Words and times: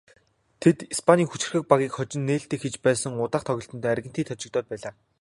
Тэд 0.61 0.77
Испанийн 0.93 1.29
хүчирхэг 1.29 1.63
багийг 1.71 1.93
хожин 1.95 2.23
нээлтээ 2.27 2.59
хийж 2.59 2.75
байсан 2.85 3.11
ч 3.15 3.17
удаах 3.25 3.43
тоглолтдоо 3.47 3.89
Аргентинд 3.93 4.29
хожигдоод 4.29 4.65
байлаа. 4.69 4.93